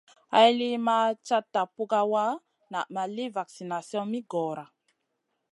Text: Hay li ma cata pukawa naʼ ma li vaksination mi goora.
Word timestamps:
Hay 0.33 0.49
li 0.59 0.69
ma 0.85 0.97
cata 1.27 1.61
pukawa 1.75 2.25
naʼ 2.71 2.87
ma 2.93 3.03
li 3.15 3.25
vaksination 3.37 4.03
mi 4.11 4.19
goora. 4.31 4.65